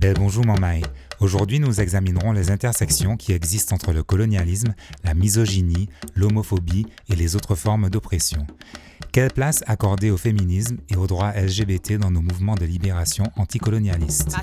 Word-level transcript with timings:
Bel 0.00 0.14
bonjour 0.14 0.46
Mamaï. 0.46 0.80
Aujourd'hui, 1.20 1.60
nous 1.60 1.78
examinerons 1.78 2.32
les 2.32 2.50
intersections 2.50 3.18
qui 3.18 3.32
existent 3.32 3.74
entre 3.74 3.92
le 3.92 4.02
colonialisme, 4.02 4.72
la 5.04 5.12
misogynie, 5.12 5.90
l'homophobie 6.16 6.86
et 7.10 7.16
les 7.16 7.36
autres 7.36 7.54
formes 7.54 7.90
d'oppression. 7.90 8.46
Quelle 9.12 9.30
place 9.30 9.62
accorder 9.66 10.10
au 10.10 10.16
féminisme 10.16 10.78
et 10.88 10.96
aux 10.96 11.06
droits 11.06 11.32
LGBT 11.32 11.98
dans 11.98 12.10
nos 12.10 12.22
mouvements 12.22 12.54
de 12.54 12.64
libération 12.64 13.30
anticolonialistes? 13.36 14.34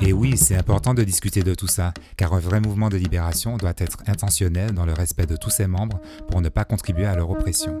Et 0.00 0.14
oui, 0.14 0.38
c'est 0.38 0.56
important 0.56 0.94
de 0.94 1.04
discuter 1.04 1.42
de 1.42 1.54
tout 1.54 1.66
ça, 1.66 1.92
car 2.16 2.32
un 2.32 2.40
vrai 2.40 2.60
mouvement 2.60 2.88
de 2.88 2.96
libération 2.96 3.58
doit 3.58 3.74
être 3.76 3.98
intentionnel 4.06 4.72
dans 4.72 4.86
le 4.86 4.94
respect 4.94 5.26
de 5.26 5.36
tous 5.36 5.50
ses 5.50 5.66
membres 5.66 6.00
pour 6.30 6.40
ne 6.40 6.48
pas 6.48 6.64
contribuer 6.64 7.04
à 7.04 7.14
leur 7.14 7.28
oppression. 7.28 7.80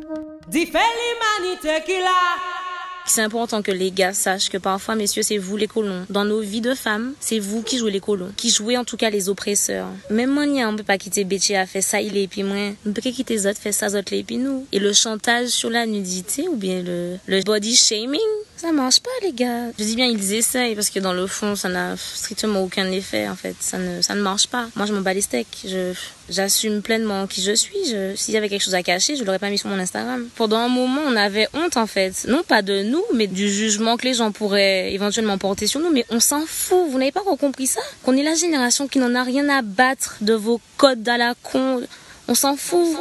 C'est 3.08 3.22
important 3.22 3.62
que 3.62 3.72
les 3.72 3.90
gars 3.90 4.12
sachent 4.12 4.50
que 4.50 4.58
parfois, 4.58 4.94
messieurs, 4.94 5.22
c'est 5.22 5.38
vous 5.38 5.56
les 5.56 5.66
colons. 5.66 6.04
Dans 6.10 6.24
nos 6.24 6.40
vies 6.40 6.60
de 6.60 6.74
femmes, 6.74 7.14
c'est 7.20 7.38
vous 7.38 7.62
qui 7.62 7.78
jouez 7.78 7.90
les 7.90 8.00
colons, 8.00 8.30
qui 8.36 8.50
jouez 8.50 8.76
en 8.76 8.84
tout 8.84 8.96
cas 8.96 9.08
les 9.08 9.28
oppresseurs. 9.28 9.88
Même 10.10 10.30
moi, 10.30 10.44
on 10.44 10.76
peut 10.76 10.82
pas 10.82 10.98
quitter 10.98 11.24
Betty 11.24 11.54
à 11.56 11.66
faire 11.66 11.82
ça, 11.82 12.00
il 12.00 12.16
est, 12.16 12.28
puis 12.28 12.42
moi, 12.42 12.74
on 12.86 12.92
peut 12.92 13.00
quitter 13.00 13.34
les 13.34 13.46
autres, 13.46 13.60
faire 13.60 13.72
ça, 13.74 13.86
autres, 13.88 14.12
les, 14.14 14.24
nous. 14.36 14.66
Et 14.72 14.78
le 14.78 14.92
chantage 14.92 15.48
sur 15.48 15.70
la 15.70 15.86
nudité 15.86 16.48
ou 16.48 16.56
bien 16.56 16.82
le, 16.82 17.16
le 17.26 17.42
body 17.42 17.74
shaming, 17.74 18.20
ça 18.56 18.72
marche 18.72 19.00
pas, 19.00 19.10
les 19.22 19.32
gars. 19.32 19.70
Je 19.78 19.84
dis 19.84 19.96
bien, 19.96 20.06
ils 20.06 20.34
essayent 20.34 20.74
parce 20.74 20.90
que 20.90 20.98
dans 20.98 21.12
le 21.14 21.26
fond, 21.26 21.56
ça 21.56 21.68
n'a 21.68 21.96
strictement 21.96 22.62
aucun 22.62 22.90
effet, 22.90 23.28
en 23.28 23.36
fait. 23.36 23.54
Ça 23.60 23.78
ne, 23.78 24.02
ça 24.02 24.14
ne 24.14 24.20
marche 24.20 24.48
pas. 24.48 24.68
Moi, 24.76 24.84
je 24.86 24.92
m'en 24.92 25.00
bats 25.00 25.14
les 25.14 25.22
steaks. 25.22 25.64
Je, 25.64 25.94
j'assume 26.28 26.82
pleinement 26.82 27.26
qui 27.26 27.42
je 27.42 27.52
suis. 27.52 27.76
Je, 27.86 28.14
s'il 28.16 28.34
y 28.34 28.36
avait 28.36 28.48
quelque 28.48 28.62
chose 28.62 28.74
à 28.74 28.82
cacher, 28.82 29.16
je 29.16 29.24
l'aurais 29.24 29.38
pas 29.38 29.50
mis 29.50 29.58
sur 29.58 29.68
mon 29.68 29.78
Instagram. 29.78 30.28
Pendant 30.36 30.58
un 30.58 30.68
moment, 30.68 31.00
on 31.06 31.16
avait 31.16 31.48
honte, 31.54 31.76
en 31.76 31.86
fait. 31.86 32.26
Non 32.28 32.42
pas 32.42 32.62
de 32.62 32.82
nous, 32.82 33.04
mais 33.14 33.26
du 33.26 33.48
jugement 33.48 33.96
que 33.96 34.04
les 34.04 34.14
gens 34.14 34.32
pourraient 34.32 34.92
éventuellement 34.92 35.38
porter 35.38 35.66
sur 35.66 35.80
nous. 35.80 35.90
Mais 35.90 36.04
on 36.10 36.20
s'en 36.20 36.44
fout. 36.46 36.88
Vous 36.90 36.98
n'avez 36.98 37.12
pas 37.12 37.22
compris 37.38 37.66
ça? 37.66 37.80
Qu'on 38.02 38.16
est 38.16 38.22
la 38.22 38.34
génération 38.34 38.88
qui 38.88 38.98
n'en 38.98 39.14
a 39.14 39.22
rien 39.22 39.48
à 39.48 39.62
battre 39.62 40.16
de 40.20 40.34
vos 40.34 40.60
codes 40.76 41.08
à 41.08 41.16
la 41.16 41.34
con. 41.42 41.82
On 42.28 42.34
s'en 42.34 42.56
fout. 42.56 42.96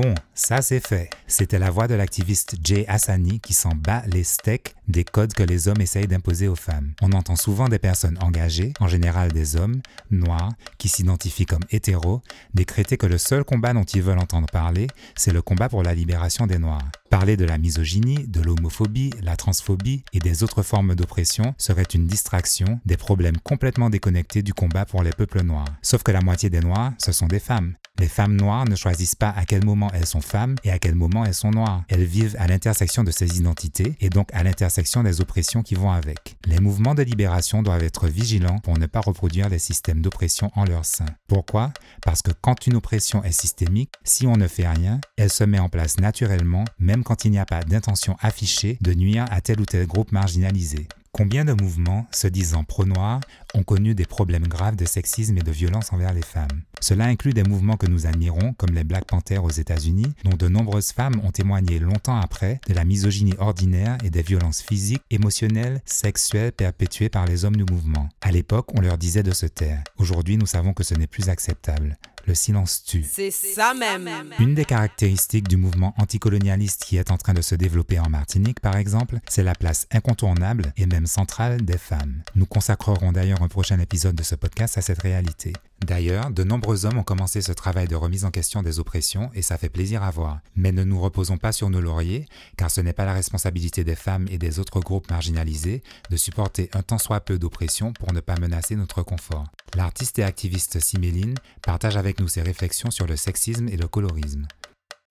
Bon, 0.00 0.14
ça 0.32 0.62
c'est 0.62 0.86
fait. 0.86 1.10
C'était 1.26 1.58
la 1.58 1.72
voix 1.72 1.88
de 1.88 1.94
l'activiste 1.96 2.54
Jay 2.62 2.84
Hassani 2.86 3.40
qui 3.40 3.52
s'en 3.52 3.74
bat 3.74 4.04
les 4.06 4.22
steaks 4.22 4.76
des 4.86 5.02
codes 5.02 5.32
que 5.32 5.42
les 5.42 5.66
hommes 5.66 5.80
essayent 5.80 6.06
d'imposer 6.06 6.46
aux 6.46 6.54
femmes. 6.54 6.92
On 7.02 7.10
entend 7.10 7.34
souvent 7.34 7.68
des 7.68 7.80
personnes 7.80 8.16
engagées, 8.22 8.72
en 8.78 8.86
général 8.86 9.32
des 9.32 9.56
hommes, 9.56 9.82
noirs, 10.12 10.52
qui 10.78 10.88
s'identifient 10.88 11.46
comme 11.46 11.64
hétéros, 11.72 12.22
décréter 12.54 12.96
que 12.96 13.08
le 13.08 13.18
seul 13.18 13.42
combat 13.42 13.72
dont 13.72 13.82
ils 13.82 14.00
veulent 14.00 14.20
entendre 14.20 14.46
parler, 14.46 14.86
c'est 15.16 15.32
le 15.32 15.42
combat 15.42 15.68
pour 15.68 15.82
la 15.82 15.94
libération 15.94 16.46
des 16.46 16.58
noirs. 16.58 16.88
Parler 17.10 17.36
de 17.36 17.44
la 17.44 17.58
misogynie, 17.58 18.28
de 18.28 18.40
l'homophobie, 18.40 19.12
la 19.20 19.34
transphobie 19.34 20.04
et 20.12 20.20
des 20.20 20.44
autres 20.44 20.62
formes 20.62 20.94
d'oppression 20.94 21.56
serait 21.58 21.82
une 21.82 22.06
distraction 22.06 22.78
des 22.86 22.96
problèmes 22.96 23.38
complètement 23.38 23.90
déconnectés 23.90 24.42
du 24.42 24.54
combat 24.54 24.86
pour 24.86 25.02
les 25.02 25.10
peuples 25.10 25.42
noirs. 25.42 25.66
Sauf 25.82 26.04
que 26.04 26.12
la 26.12 26.20
moitié 26.20 26.50
des 26.50 26.60
noirs, 26.60 26.92
ce 26.98 27.10
sont 27.10 27.26
des 27.26 27.40
femmes. 27.40 27.74
Les 27.98 28.08
femmes 28.08 28.36
noires 28.36 28.64
ne 28.64 28.76
choisissent 28.76 29.16
pas 29.16 29.30
à 29.30 29.44
quel 29.44 29.64
moment 29.64 29.90
elles 29.92 30.06
sont 30.06 30.20
femmes 30.20 30.54
et 30.62 30.70
à 30.70 30.78
quel 30.78 30.94
moment 30.94 31.24
elles 31.24 31.34
sont 31.34 31.50
noires. 31.50 31.82
Elles 31.88 32.04
vivent 32.04 32.36
à 32.38 32.46
l'intersection 32.46 33.02
de 33.02 33.10
ces 33.10 33.38
identités 33.38 33.96
et 34.00 34.08
donc 34.08 34.28
à 34.32 34.44
l'intersection 34.44 35.02
des 35.02 35.20
oppressions 35.20 35.62
qui 35.62 35.74
vont 35.74 35.90
avec. 35.90 36.36
Les 36.46 36.60
mouvements 36.60 36.94
de 36.94 37.02
libération 37.02 37.62
doivent 37.62 37.82
être 37.82 38.06
vigilants 38.06 38.60
pour 38.60 38.78
ne 38.78 38.86
pas 38.86 39.00
reproduire 39.00 39.48
les 39.48 39.58
systèmes 39.58 40.00
d'oppression 40.00 40.52
en 40.54 40.64
leur 40.64 40.84
sein. 40.84 41.06
Pourquoi? 41.26 41.72
Parce 42.02 42.22
que 42.22 42.30
quand 42.40 42.68
une 42.68 42.76
oppression 42.76 43.24
est 43.24 43.32
systémique, 43.32 43.92
si 44.04 44.26
on 44.26 44.36
ne 44.36 44.46
fait 44.46 44.68
rien, 44.68 45.00
elle 45.16 45.30
se 45.30 45.42
met 45.42 45.58
en 45.58 45.68
place 45.68 45.98
naturellement, 45.98 46.64
même 46.78 47.02
quand 47.02 47.24
il 47.24 47.32
n'y 47.32 47.38
a 47.38 47.46
pas 47.46 47.64
d'intention 47.64 48.16
affichée 48.20 48.78
de 48.80 48.94
nuire 48.94 49.26
à 49.30 49.40
tel 49.40 49.60
ou 49.60 49.64
tel 49.64 49.86
groupe 49.86 50.12
marginalisé. 50.12 50.86
Combien 51.12 51.44
de 51.44 51.52
mouvements, 51.52 52.06
se 52.12 52.28
disant 52.28 52.62
pro-noirs, 52.62 53.20
ont 53.54 53.62
connu 53.62 53.94
des 53.94 54.04
problèmes 54.04 54.46
graves 54.46 54.76
de 54.76 54.84
sexisme 54.84 55.38
et 55.38 55.42
de 55.42 55.50
violence 55.50 55.92
envers 55.92 56.12
les 56.12 56.22
femmes 56.22 56.62
Cela 56.80 57.06
inclut 57.06 57.32
des 57.32 57.42
mouvements 57.42 57.76
que 57.76 57.86
nous 57.86 58.06
admirons, 58.06 58.54
comme 58.54 58.74
les 58.74 58.84
Black 58.84 59.06
Panthers 59.06 59.44
aux 59.44 59.50
États-Unis, 59.50 60.12
dont 60.24 60.36
de 60.36 60.48
nombreuses 60.48 60.92
femmes 60.92 61.20
ont 61.24 61.30
témoigné 61.30 61.78
longtemps 61.78 62.20
après 62.20 62.60
de 62.68 62.74
la 62.74 62.84
misogynie 62.84 63.34
ordinaire 63.38 63.98
et 64.04 64.10
des 64.10 64.22
violences 64.22 64.62
physiques, 64.62 65.02
émotionnelles, 65.10 65.80
sexuelles 65.84 66.52
perpétuées 66.52 67.08
par 67.08 67.26
les 67.26 67.44
hommes 67.44 67.56
du 67.56 67.64
mouvement. 67.64 68.08
À 68.20 68.30
l'époque, 68.30 68.68
on 68.74 68.80
leur 68.80 68.98
disait 68.98 69.22
de 69.22 69.32
se 69.32 69.46
taire. 69.46 69.82
Aujourd'hui, 69.98 70.36
nous 70.36 70.46
savons 70.46 70.72
que 70.72 70.84
ce 70.84 70.94
n'est 70.94 71.06
plus 71.06 71.28
acceptable 71.28 71.98
le 72.28 72.34
silence 72.34 72.84
tue. 72.84 73.04
C'est 73.10 73.30
ça 73.30 73.72
même. 73.74 74.08
Une 74.38 74.54
des 74.54 74.66
caractéristiques 74.66 75.48
du 75.48 75.56
mouvement 75.56 75.94
anticolonialiste 75.96 76.84
qui 76.84 76.98
est 76.98 77.10
en 77.10 77.16
train 77.16 77.32
de 77.32 77.40
se 77.40 77.54
développer 77.54 77.98
en 77.98 78.10
Martinique, 78.10 78.60
par 78.60 78.76
exemple, 78.76 79.18
c'est 79.28 79.42
la 79.42 79.54
place 79.54 79.86
incontournable 79.90 80.72
et 80.76 80.86
même 80.86 81.06
centrale 81.06 81.62
des 81.64 81.78
femmes. 81.78 82.22
Nous 82.34 82.44
consacrerons 82.44 83.12
d'ailleurs 83.12 83.37
un 83.42 83.48
prochain 83.48 83.78
épisode 83.78 84.14
de 84.14 84.22
ce 84.22 84.34
podcast 84.34 84.78
à 84.78 84.82
cette 84.82 85.02
réalité. 85.02 85.52
D'ailleurs, 85.84 86.30
de 86.30 86.44
nombreux 86.44 86.86
hommes 86.86 86.98
ont 86.98 87.02
commencé 87.02 87.40
ce 87.40 87.52
travail 87.52 87.88
de 87.88 87.96
remise 87.96 88.24
en 88.24 88.30
question 88.30 88.62
des 88.62 88.78
oppressions 88.78 89.30
et 89.34 89.42
ça 89.42 89.58
fait 89.58 89.68
plaisir 89.68 90.02
à 90.02 90.10
voir. 90.10 90.40
Mais 90.56 90.72
ne 90.72 90.84
nous 90.84 91.00
reposons 91.00 91.36
pas 91.36 91.52
sur 91.52 91.70
nos 91.70 91.80
lauriers, 91.80 92.26
car 92.56 92.70
ce 92.70 92.80
n'est 92.80 92.92
pas 92.92 93.04
la 93.04 93.12
responsabilité 93.12 93.84
des 93.84 93.94
femmes 93.94 94.26
et 94.30 94.38
des 94.38 94.58
autres 94.58 94.80
groupes 94.80 95.10
marginalisés 95.10 95.82
de 96.10 96.16
supporter 96.16 96.70
un 96.74 96.82
tant 96.82 96.98
soit 96.98 97.20
peu 97.20 97.38
d'oppression 97.38 97.92
pour 97.92 98.12
ne 98.12 98.20
pas 98.20 98.36
menacer 98.36 98.76
notre 98.76 99.02
confort. 99.02 99.46
L'artiste 99.76 100.18
et 100.18 100.24
activiste 100.24 100.80
Siméline 100.80 101.34
partage 101.62 101.96
avec 101.96 102.20
nous 102.20 102.28
ses 102.28 102.42
réflexions 102.42 102.90
sur 102.90 103.06
le 103.06 103.16
sexisme 103.16 103.68
et 103.68 103.76
le 103.76 103.88
colorisme. 103.88 104.46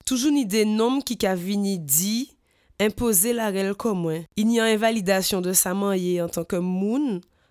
Toujours 0.05 0.31
une 0.31 0.37
idée 0.37 0.65
nom 0.65 1.01
qui 1.01 1.17
vini 1.35 1.79
dit 1.79 2.37
imposer 2.79 3.33
la 3.33 3.49
règle 3.49 3.75
comme 3.75 4.23
Il 4.35 4.51
y 4.51 4.59
a 4.59 4.65
invalidation 4.65 5.41
de 5.41 5.53
sa 5.53 5.73
mariée 5.73 6.21
en 6.21 6.29
tant 6.29 6.43
que 6.43 6.55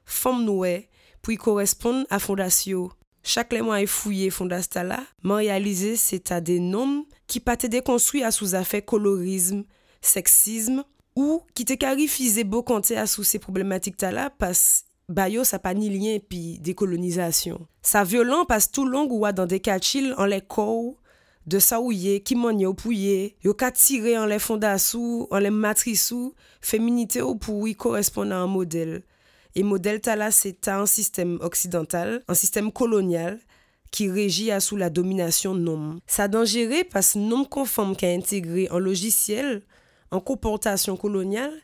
moun, 0.06 0.12
femme 0.14 0.44
nouée, 0.44 0.88
puis 1.22 1.36
correspondre 1.36 2.06
à 2.10 2.18
fondation. 2.18 2.90
Chaque 3.22 3.52
mois 3.54 3.82
est 3.82 3.86
fouillé 3.86 4.30
fondasta 4.30 4.84
là, 4.84 5.00
réalisé 5.24 5.96
c'est 5.96 6.30
à 6.30 6.40
des 6.40 6.60
noms 6.60 7.06
qui 7.26 7.40
patent 7.40 7.66
déconstruits 7.66 8.22
à 8.22 8.30
sous 8.30 8.54
affaires 8.54 8.84
colorisme, 8.84 9.64
sexisme, 10.00 10.84
ou 11.16 11.42
qui 11.54 11.64
te 11.64 11.72
carifisé 11.72 12.44
beau 12.44 12.62
compter 12.62 12.96
à 12.96 13.06
sous 13.06 13.24
ces 13.24 13.38
problématiques 13.38 14.00
là 14.02 14.30
parce 14.30 14.84
Bayo, 15.08 15.44
ça 15.44 15.60
pas 15.60 15.72
ni 15.72 15.88
lien 15.88 16.18
puis 16.18 16.58
décolonisation. 16.58 17.66
Ça 17.80 18.02
violent 18.02 18.44
passe 18.44 18.72
tout 18.72 18.84
long 18.84 19.08
ou 19.08 19.24
dans 19.32 19.46
des 19.46 19.60
cachil 19.60 20.14
en 20.18 20.26
les 20.26 20.40
corps 20.40 20.94
de 21.46 21.60
saouye, 21.60 22.22
qui 22.22 22.34
monye 22.34 22.66
ou 22.66 22.74
pouye, 22.74 23.36
yo 23.44 23.54
ka 23.54 23.70
tire 23.70 24.20
en 24.20 24.26
les 24.26 24.40
fondassous, 24.40 25.28
en 25.30 25.38
les 25.38 25.50
matrisous, 25.50 26.34
féminité 26.60 27.22
ou 27.22 27.36
pour 27.36 27.68
y 27.68 27.76
correspondre 27.76 28.34
à 28.34 28.38
un 28.38 28.48
modèle. 28.48 29.02
Et 29.58 29.62
modèle 29.62 30.02
tala 30.02 30.30
c'est 30.30 30.68
un 30.68 30.84
système 30.84 31.38
occidental, 31.40 32.22
un 32.28 32.34
système 32.34 32.70
colonial, 32.70 33.40
qui 33.90 34.10
régit 34.10 34.50
sous 34.60 34.76
la 34.76 34.90
domination 34.90 35.54
nom. 35.54 35.98
Ça 36.06 36.28
dangereux 36.28 36.84
parce 36.92 37.14
que 37.14 37.18
nom 37.18 37.44
conforme 37.44 37.96
qui 37.96 38.04
a 38.04 38.10
intégré 38.10 38.68
un 38.70 38.78
logiciel, 38.78 39.62
en 40.10 40.20
comportation 40.20 40.94
coloniale, 40.98 41.54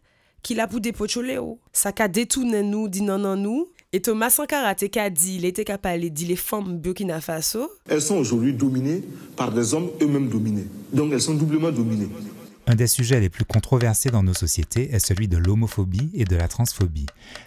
qui 0.43 0.55
l'a 0.55 0.67
pour 0.67 0.81
dépocholer 0.81 1.39
Ça 1.75 1.93
a 1.97 2.09
détourné 2.09 2.63
nous, 2.63 2.89
dit 2.89 3.03
non 3.03 3.19
non 3.19 3.37
nous. 3.37 3.69
Et 3.93 4.01
Thomas 4.01 4.31
Sankara 4.31 4.69
a 4.69 5.11
dit, 5.11 5.37
il 5.37 5.45
était 5.45 5.67
capable 5.67 6.05
de 6.05 6.09
dire 6.09 6.29
les 6.29 6.37
femmes 6.37 6.79
Burkina 6.79 7.21
Faso. 7.21 7.71
Elles 7.87 8.01
sont 8.01 8.17
aujourd'hui 8.17 8.55
dominées 8.55 9.03
par 9.37 9.53
des 9.53 9.75
hommes 9.75 9.91
eux-mêmes 10.01 10.31
dominés. 10.31 10.67
Donc 10.95 11.13
elles 11.13 11.21
sont 11.21 11.35
doublement 11.35 11.71
dominées. 11.71 12.09
Un 12.69 12.77
des 12.77 12.87
sujets 12.87 13.19
les 13.19 13.29
plus 13.29 13.45
controversés 13.45 14.11
dans 14.11 14.23
nos 14.23 14.35
sociétés 14.35 14.95
est 14.95 15.01
celui 15.01 15.27
de 15.27 15.37
l'homophobie 15.37 16.13
et 16.15 16.25
de 16.25 16.37
la 16.37 16.47
transphobie. 16.47 17.07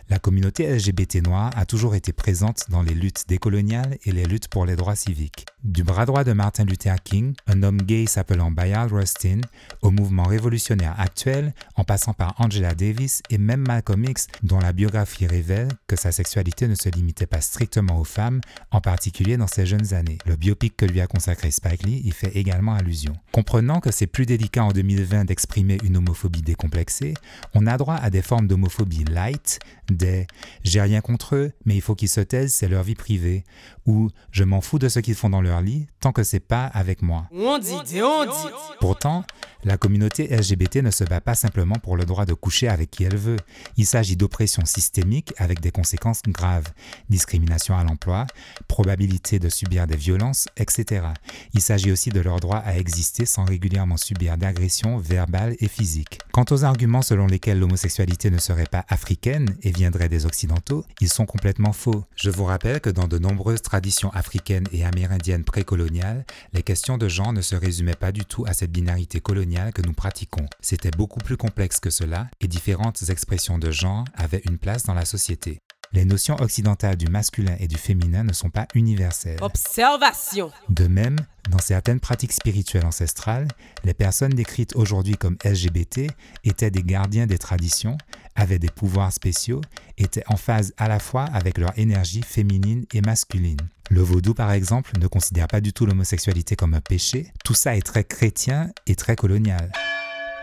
La 0.10 0.20
communauté 0.20 0.68
LGBT 0.68 1.26
noire 1.26 1.52
a 1.56 1.66
toujours 1.66 1.96
été 1.96 2.12
présente 2.12 2.66
dans 2.70 2.82
les 2.82 2.94
luttes 2.94 3.24
décoloniales 3.30 3.98
et 4.04 4.12
les 4.12 4.26
luttes 4.26 4.50
pour 4.50 4.66
les 4.66 4.76
droits 4.76 4.98
civiques. 4.98 5.46
Du 5.64 5.84
bras 5.84 6.06
droit 6.06 6.26
de 6.26 6.34
Martin 6.34 6.66
Luther 6.66 7.02
King, 7.02 7.34
un 7.48 7.64
homme 7.64 7.82
gay 7.82 8.06
s'appelant 8.08 8.52
Bayard 8.52 8.92
Rustin, 8.92 9.40
au 9.82 9.90
mouvement 9.90 10.24
révolutionnaire 10.24 11.00
actuel, 11.00 11.54
en 11.76 11.86
passant 11.86 12.14
par 12.14 12.36
Angela 12.38 12.76
Davis 12.76 13.24
et 13.30 13.38
même 13.38 13.66
Malcolm 13.66 14.04
X, 14.04 14.28
dont 14.44 14.60
la 14.60 14.74
biographie 14.74 15.28
révèle 15.28 15.70
que 15.88 15.96
sa 15.96 16.12
sexualité 16.12 16.68
ne 16.68 16.76
se 16.76 16.90
limitait 16.90 17.26
pas 17.26 17.42
strictement 17.42 18.00
aux 18.00 18.04
femmes, 18.04 18.42
en 18.70 18.82
particulier 18.82 19.38
dans 19.38 19.48
ses 19.48 19.66
jeunes 19.66 19.94
années. 19.94 20.18
Le 20.26 20.36
biopic 20.36 20.76
que 20.76 20.86
lui 20.86 21.00
a 21.00 21.08
consacré 21.08 21.52
Spike 21.52 21.84
Lee 21.84 22.02
y 22.04 22.12
fait 22.12 22.36
également 22.36 22.74
allusion. 22.74 23.14
Comprenant 23.32 23.80
que 23.80 23.92
c'est 23.92 24.08
plus 24.08 24.26
délicat 24.26 24.66
en 24.66 24.72
2020 24.72 25.05
d'exprimer 25.06 25.78
une 25.84 25.98
homophobie 25.98 26.42
décomplexée, 26.42 27.14
on 27.54 27.68
a 27.68 27.78
droit 27.78 27.96
à 27.96 28.10
des 28.10 28.22
formes 28.22 28.48
d'homophobie 28.48 29.06
light, 29.06 29.60
des 29.90 30.28
j'ai 30.64 30.82
rien 30.82 31.02
contre 31.02 31.36
eux, 31.36 31.52
mais 31.66 31.76
il 31.76 31.82
faut 31.82 31.96
qu'ils 31.96 32.10
se 32.10 32.22
taisent, 32.22 32.54
c'est 32.54 32.68
leur 32.68 32.84
vie 32.84 32.96
privée, 32.96 33.44
ou 33.86 34.10
je 34.32 34.44
m'en 34.44 34.62
fous 34.62 34.80
de 34.80 34.90
ce 34.90 35.00
qu'ils 35.00 35.16
font 35.16 35.30
dans 35.30 35.42
leur 35.42 35.62
lit 35.62 35.88
tant 36.00 36.12
que 36.12 36.24
c'est 36.24 36.40
pas 36.40 36.66
avec 36.66 37.02
moi. 37.02 37.28
On 37.32 37.58
dit, 37.58 37.72
on 37.74 38.26
dit. 38.26 38.54
Pourtant, 38.80 39.24
la 39.64 39.78
communauté 39.78 40.28
LGBT 40.28 40.78
ne 40.78 40.92
se 40.92 41.04
bat 41.04 41.22
pas 41.22 41.34
simplement 41.34 41.76
pour 41.76 41.98
le 41.98 42.06
droit 42.06 42.26
de 42.26 42.34
coucher 42.34 42.68
avec 42.68 42.92
qui 42.92 43.04
elle 43.04 43.18
veut. 43.18 43.40
Il 43.78 43.88
s'agit 43.88 44.16
d'oppression 44.16 44.64
systémique 44.66 45.34
avec 45.38 45.62
des 45.62 45.72
conséquences 45.72 46.22
graves. 46.28 46.68
Discrimination 47.10 47.76
à 47.76 47.84
l'emploi, 47.84 48.28
probabilité 48.68 49.40
de 49.40 49.50
subir 49.50 49.88
des 49.88 49.98
violences, 49.98 50.48
etc. 50.58 51.08
Il 51.54 51.62
s'agit 51.62 51.92
aussi 51.92 52.10
de 52.10 52.20
leur 52.20 52.40
droit 52.40 52.58
à 52.58 52.78
exister 52.78 53.26
sans 53.26 53.46
régulièrement 53.46 53.98
subir 53.98 54.38
d'agressions 54.38 54.66
d'expression 54.76 54.98
verbale 54.98 55.56
et 55.60 55.68
physique. 55.68 56.20
Quant 56.32 56.46
aux 56.52 56.64
arguments 56.64 57.02
selon 57.02 57.28
lesquels 57.28 57.60
l'homosexualité 57.60 58.30
ne 58.30 58.38
serait 58.38 58.66
pas 58.66 58.86
africaine 58.90 59.56
et 59.64 59.72
viendrait 59.76 60.10
des 60.10 60.26
Occidentaux, 60.26 60.86
ils 61.02 61.10
sont 61.10 61.26
complètement 61.26 61.74
faux. 61.74 62.04
Je 62.16 62.30
vous 62.30 62.46
rappelle 62.46 62.80
que 62.80 62.90
dans 62.90 63.08
de 63.08 63.20
nombreuses 63.20 63.62
traditions 63.62 64.10
africaines 64.12 64.68
et 64.72 64.86
amérindiennes 64.86 65.44
précoloniales, 65.44 66.26
les 66.54 66.64
questions 66.64 66.98
de 66.98 67.08
genre 67.08 67.34
ne 67.34 67.42
se 67.42 67.56
résumaient 67.56 67.94
pas 67.94 68.12
du 68.12 68.26
tout 68.26 68.46
à 68.48 68.54
cette 68.54 68.72
binarité 68.72 69.20
coloniale 69.20 69.74
que 69.74 69.82
nous 69.82 69.94
pratiquons. 69.94 70.46
C'était 70.62 70.92
beaucoup 70.92 71.20
plus 71.20 71.38
complexe 71.38 71.80
que 71.80 71.90
cela 71.90 72.28
et 72.40 72.48
différentes 72.48 73.10
expressions 73.10 73.60
de 73.60 73.72
genre 73.72 74.06
avaient 74.16 74.42
une 74.46 74.58
place 74.58 74.84
dans 74.84 74.94
la 74.94 75.06
société. 75.06 75.60
Les 75.94 76.06
notions 76.06 76.36
occidentales 76.36 76.98
du 76.98 77.08
masculin 77.08 77.56
et 77.60 77.68
du 77.68 77.78
féminin 77.78 78.24
ne 78.24 78.34
sont 78.34 78.50
pas 78.50 78.68
universelles. 78.76 79.38
Observation. 79.42 80.52
De 80.70 80.88
même, 80.88 81.18
dans 81.50 81.60
certaines 81.60 82.00
pratiques 82.00 82.34
spirituelles 82.34 82.86
ancestrales, 82.86 83.48
les 83.84 83.94
personnes 83.94 84.34
décrites 84.34 84.76
aujourd'hui 84.76 85.16
comme 85.16 85.38
LGBT 85.44 86.12
étaient 86.44 86.72
des 86.72 86.84
gardiens 86.84 87.28
des 87.28 87.38
traditions, 87.38 87.98
avaient 88.36 88.60
des 88.60 88.70
pouvoirs 88.70 89.14
spéciaux, 89.14 89.62
étaient 89.98 90.24
en 90.28 90.38
phase 90.38 90.74
à 90.78 90.88
la 90.88 91.00
fois 91.00 91.24
avec 91.24 91.58
leur 91.58 91.78
énergie 91.78 92.24
féminine 92.24 92.86
et 92.94 93.02
masculine. 93.02 93.62
Le 93.90 94.02
vaudou, 94.02 94.34
par 94.34 94.52
exemple, 94.52 94.92
ne 95.00 95.08
considère 95.08 95.48
pas 95.48 95.62
du 95.62 95.72
tout 95.72 95.86
l'homosexualité 95.86 96.56
comme 96.56 96.74
un 96.74 96.82
péché. 96.82 97.32
Tout 97.44 97.54
ça 97.54 97.76
est 97.76 97.86
très 97.86 98.04
chrétien 98.04 98.72
et 98.88 98.96
très 98.96 99.16
colonial. 99.16 99.72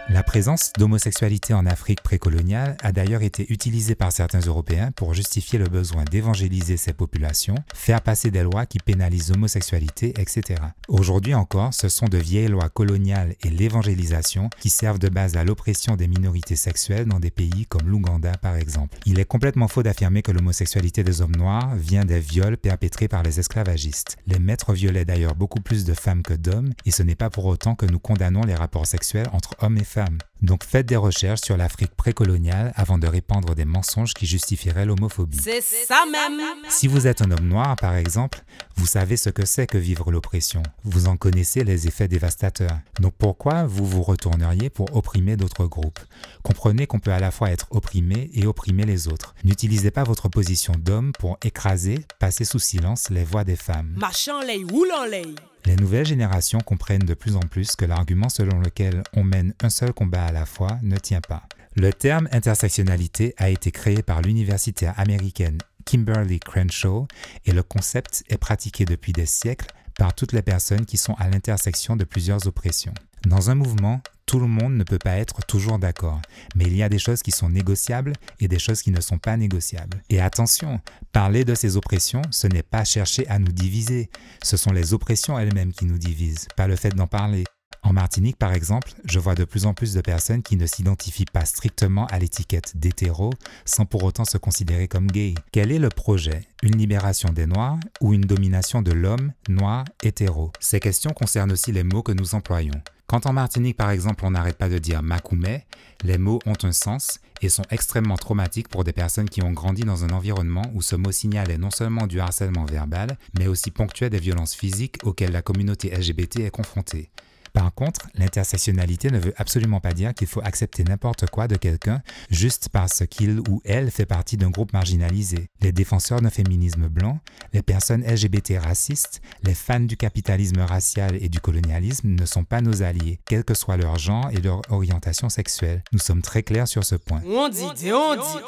La 0.09 0.23
présence 0.23 0.73
d'homosexualité 0.77 1.55
en 1.55 1.65
Afrique 1.65 2.03
précoloniale 2.03 2.77
a 2.83 2.93
d'ailleurs 2.93 3.23
été 3.23 3.51
utilisée 3.51 3.95
par 3.95 4.13
certains 4.13 4.41
Européens 4.41 4.91
pour 4.91 5.15
justifier 5.15 5.59
le 5.59 5.69
besoin 5.69 6.05
d'évangéliser 6.05 6.77
ces 6.77 6.93
populations, 6.93 7.55
faire 7.73 8.03
passer 8.03 8.31
des 8.31 8.43
lois 8.43 8.67
qui 8.67 8.79
pénalisent 8.79 9.31
l'homosexualité, 9.31 10.13
etc. 10.19 10.61
Aujourd'hui 10.89 11.35
encore, 11.35 11.73
ce 11.73 11.89
sont 11.89 12.07
de 12.07 12.19
vieilles 12.19 12.49
lois 12.49 12.69
coloniales 12.69 13.37
et 13.43 13.49
l'évangélisation 13.49 14.51
qui 14.61 14.71
servent 14.71 14.99
de 14.99 15.09
base 15.09 15.37
à 15.37 15.45
l'oppression 15.45 15.97
des 15.97 16.09
minorités 16.09 16.57
sexuelles 16.57 17.07
dans 17.07 17.21
des 17.21 17.31
pays 17.31 17.67
comme 17.67 17.89
l'Ouganda 17.89 18.33
par 18.33 18.57
exemple. 18.57 18.99
Il 19.07 19.19
est 19.19 19.25
complètement 19.25 19.69
faux 19.69 19.83
d'affirmer 19.83 20.23
que 20.23 20.33
l'homosexualité 20.33 21.05
des 21.05 21.23
hommes 21.23 21.37
noirs 21.37 21.75
vient 21.77 22.05
des 22.05 22.21
viols 22.21 22.59
perpétrés 22.59 23.09
par 23.09 23.23
les 23.23 23.39
esclavagistes. 23.39 24.19
Les 24.27 24.41
maîtres 24.41 24.73
violaient 24.73 25.05
d'ailleurs 25.05 25.37
beaucoup 25.37 25.61
plus 25.61 25.85
de 25.85 25.95
femmes 25.95 26.23
que 26.23 26.35
d'hommes 26.35 26.73
et 26.85 26.91
ce 26.91 27.03
n'est 27.03 27.15
pas 27.15 27.31
pour 27.31 27.47
autant 27.47 27.77
que 27.77 27.87
nous 27.87 28.01
condamnons 28.01 28.43
les 28.43 28.55
rapports 28.55 28.87
sexuels 28.87 29.29
entre 29.33 29.55
hommes 29.61 29.79
et 29.79 29.85
femmes 29.85 30.02
FM. 30.03 30.32
Donc 30.43 30.65
faites 30.65 30.87
des 30.87 30.97
recherches 30.97 31.41
sur 31.41 31.57
l'Afrique 31.57 31.95
précoloniale 31.95 32.73
avant 32.77 32.99
de 32.99 33.07
répandre 33.07 33.55
des 33.55 33.65
mensonges 33.65 34.13
qui 34.15 34.27
justifieraient 34.27 34.85
l'homophobie. 34.85 35.41
C'est 35.41 35.63
ça 35.63 36.05
même. 36.11 36.41
Si 36.69 36.89
vous 36.89 37.07
êtes 37.07 37.23
un 37.23 37.31
homme 37.31 37.49
noir, 37.49 37.77
par 37.77 37.95
exemple, 37.95 38.43
vous 38.77 38.87
savez 38.87 39.17
ce 39.17 39.31
que 39.31 39.47
c'est 39.47 39.67
que 39.67 39.79
vivre 39.79 40.11
l'oppression. 40.11 40.63
Vous 40.85 41.07
en 41.07 41.17
connaissez 41.17 41.65
les 41.65 41.87
effets 41.87 42.09
dévastateurs. 42.09 42.79
Donc 43.01 43.15
pourquoi 43.17 43.65
vous 43.65 43.87
vous 43.87 44.03
retourneriez 44.03 44.71
pour 44.71 44.97
opprimer 44.97 45.37
d'autres 45.37 45.67
groupes? 45.67 46.01
Comprenez 46.43 46.87
qu'on 46.87 46.99
peut 46.99 47.13
à 47.13 47.21
la 47.21 47.31
fois 47.31 47.51
être 47.51 47.69
opprimé 47.71 48.31
et 48.35 48.47
opprimer 48.47 48.85
les 48.85 49.09
autres. 49.09 49.35
N'utilisez 49.45 49.91
pas 49.91 50.05
votre 50.05 50.29
position 50.29 50.75
d'homme 50.77 51.13
pour 51.19 51.39
écraser, 51.45 52.05
passer 52.19 52.45
sous 52.45 52.59
silence 52.59 53.11
les 53.11 53.25
voix 53.25 53.45
des 53.45 53.57
femmes. 53.57 53.95
Marchand 53.97 54.41
lait, 54.43 54.63
roulant 54.69 55.05
lait. 55.05 55.35
Les 55.65 55.77
nouvelles 55.77 56.07
générations 56.07 56.59
comprennent 56.59 57.05
de 57.05 57.15
plus 57.15 57.37
en 57.37 57.41
plus 57.41 57.77
que 57.77 57.85
l'argument 57.85 58.29
selon 58.29 58.59
lequel 58.59 59.05
on 59.15 59.23
mène 59.23 59.55
un 59.63 59.71
seul 59.71 59.93
combat 59.93 60.25
à 60.25 60.32
la 60.33 60.45
ne 60.83 60.97
tient 60.97 61.21
pas. 61.21 61.43
Le 61.75 61.93
terme 61.93 62.29
intersectionnalité 62.33 63.35
a 63.39 63.49
été 63.49 63.71
créé 63.71 64.03
par 64.03 64.21
l'universitaire 64.21 64.95
américaine 64.99 65.59
Kimberly 65.85 66.39
Crenshaw 66.41 67.07
et 67.47 67.53
le 67.53 67.63
concept 67.63 68.25
est 68.29 68.39
pratiqué 68.39 68.85
depuis 68.85 69.13
des 69.13 69.27
siècles 69.27 69.69
par 69.97 70.15
toutes 70.15 70.33
les 70.33 70.43
personnes 70.43 70.87
qui 70.87 70.97
sont 70.97 71.15
à 71.15 71.29
l'intersection 71.29 71.97
de 71.97 72.05
plusieurs 72.05 72.47
oppressions. 72.47 72.95
Dans 73.27 73.51
un 73.51 73.55
mouvement, 73.55 74.01
tout 74.27 74.41
le 74.41 74.47
monde 74.47 74.75
ne 74.75 74.85
peut 74.85 74.99
pas 74.99 75.17
être 75.17 75.45
toujours 75.47 75.79
d'accord, 75.79 76.21
mais 76.55 76.65
il 76.65 76.75
y 76.77 76.83
a 76.83 76.89
des 76.89 76.99
choses 76.99 77.23
qui 77.23 77.31
sont 77.31 77.51
négociables 77.51 78.15
et 78.41 78.49
des 78.49 78.59
choses 78.59 78.83
qui 78.83 78.91
ne 78.91 79.01
sont 79.01 79.19
pas 79.19 79.37
négociables. 79.37 80.03
Et 80.11 80.21
attention, 80.21 80.81
parler 81.13 81.45
de 81.45 81.55
ces 81.55 81.77
oppressions, 81.77 82.23
ce 82.31 82.47
n'est 82.47 82.63
pas 82.63 82.85
chercher 82.85 83.27
à 83.29 83.39
nous 83.39 83.53
diviser, 83.53 84.11
ce 84.43 84.57
sont 84.57 84.73
les 84.73 84.95
oppressions 84.95 85.39
elles-mêmes 85.39 85.73
qui 85.73 85.85
nous 85.85 85.99
divisent, 85.99 86.49
pas 86.57 86.67
le 86.67 86.77
fait 86.77 86.95
d'en 86.95 87.07
parler. 87.07 87.45
En 87.83 87.93
Martinique, 87.93 88.37
par 88.37 88.53
exemple, 88.53 88.93
je 89.05 89.19
vois 89.19 89.35
de 89.35 89.45
plus 89.45 89.67
en 89.67 89.75
plus 89.75 89.93
de 89.93 90.01
personnes 90.01 90.43
qui 90.43 90.57
ne 90.57 90.67
s'identifient 90.67 91.25
pas 91.25 91.45
strictement 91.45 92.07
à 92.07 92.19
l'étiquette 92.19 92.77
d'hétéro 92.77 93.31
sans 93.65 93.87
pour 93.87 94.05
autant 94.05 94.25
se 94.25 94.39
considérer 94.39 94.87
comme 94.87 95.09
gay. 95.09 95.35
Quel 95.51 95.73
est 95.73 95.81
le 95.81 95.89
projet? 95.89 96.43
Une 96.63 96.77
libération 96.77 97.31
des 97.31 97.47
Noirs 97.47 97.79
ou 98.01 98.15
une 98.15 98.23
domination 98.23 98.83
de 98.83 98.93
l'homme 98.93 99.33
noir 99.49 99.85
hétéro? 100.03 100.53
Ces 100.61 100.79
questions 100.79 101.11
concernent 101.11 101.53
aussi 101.53 101.73
les 101.73 101.83
mots 101.83 102.03
que 102.03 102.13
nous 102.13 102.37
employons. 102.37 102.81
Quand 103.09 103.27
en 103.27 103.33
Martinique, 103.33 103.77
par 103.77 103.91
exemple, 103.91 104.25
on 104.25 104.31
n'arrête 104.31 104.57
pas 104.57 104.71
de 104.71 104.79
dire 104.79 105.03
Makoumé, 105.03 105.67
les 106.05 106.17
mots 106.19 106.39
ont 106.47 106.57
un 106.63 106.73
sens 106.73 107.21
et 107.43 107.49
sont 107.49 107.65
extrêmement 107.71 108.17
traumatiques 108.17 108.69
pour 108.69 108.85
des 108.85 108.93
personnes 108.93 109.29
qui 109.29 109.43
ont 109.43 109.53
grandi 109.53 109.83
dans 109.83 110.05
un 110.05 110.11
environnement 110.11 110.71
où 110.75 110.81
ce 110.81 110.97
mot 110.97 111.13
signalait 111.13 111.59
non 111.59 111.71
seulement 111.71 112.07
du 112.07 112.21
harcèlement 112.21 112.65
verbal, 112.65 113.19
mais 113.39 113.49
aussi 113.49 113.71
ponctuait 113.71 114.09
des 114.09 114.21
violences 114.21 114.55
physiques 114.55 114.97
auxquelles 115.05 115.33
la 115.33 115.43
communauté 115.43 115.91
LGBT 115.91 116.37
est 116.37 116.51
confrontée. 116.51 117.11
Par 117.53 117.75
contre, 117.75 118.09
l'intersectionnalité 118.15 119.11
ne 119.11 119.19
veut 119.19 119.35
absolument 119.37 119.81
pas 119.81 119.93
dire 119.93 120.15
qu'il 120.15 120.27
faut 120.27 120.41
accepter 120.43 120.85
n'importe 120.85 121.29
quoi 121.29 121.49
de 121.49 121.57
quelqu'un 121.57 122.03
juste 122.31 122.69
parce 122.71 123.07
qu'il 123.07 123.41
ou 123.41 123.61
elle 123.65 123.91
fait 123.91 124.07
partie 124.07 124.37
d'un 124.37 124.51
groupe 124.51 124.73
marginalisé. 124.73 125.51
Les 125.61 125.73
défenseurs 125.73 126.21
d'un 126.21 126.31
féminisme 126.31 126.89
blanc, 126.89 127.21
les 127.53 127.63
personnes 127.63 128.03
LGBT 128.03 128.55
racistes, 128.59 129.21
les 129.43 129.55
fans 129.55 129.81
du 129.81 129.97
capitalisme 129.97 130.61
racial 130.61 131.17
et 131.21 131.29
du 131.29 131.41
colonialisme 131.41 132.09
ne 132.09 132.27
sont 132.27 132.45
pas 132.45 132.61
nos 132.61 132.83
alliés, 132.83 133.21
quel 133.27 133.45
que 133.45 133.55
soit 133.55 133.77
leur 133.77 133.99
genre 133.99 134.31
et 134.31 134.41
leur 134.41 134.63
orientation 134.71 135.29
sexuelle. 135.29 135.83
Nous 135.93 135.99
sommes 135.99 136.23
très 136.23 136.43
clairs 136.43 136.69
sur 136.69 136.85
ce 136.85 136.95
point. 136.95 137.23
On 137.27 137.49
dit, 137.49 137.93
on 137.93 138.15
dit. 138.15 138.45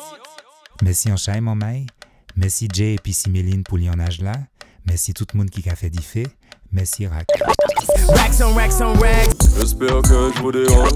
Merci 0.82 1.12
en 1.12 1.16
chaim 1.16 1.46
en 1.46 1.54
maille, 1.54 1.86
merci 2.36 2.68
Jay 2.72 2.94
et 2.94 2.98
puis 2.98 3.12
Siméline 3.12 3.62
pour 3.62 3.78
en 3.78 4.00
âge 4.00 4.20
là, 4.20 4.32
merci 4.86 5.14
tout 5.14 5.24
le 5.32 5.38
monde 5.38 5.50
qui 5.50 5.68
a 5.68 5.76
fait 5.76 5.90
diffé, 5.90 6.26
merci 6.74 7.06
Rack. 7.06 7.26
Racks 8.08 8.40
on 8.40 8.54
racks 8.54 8.80
on 8.80 8.92
racks. 9.00 9.30
J'espère 9.58 10.02
que 10.02 10.32
je 10.36 10.42
vous 10.42 10.52
dérange. 10.52 10.90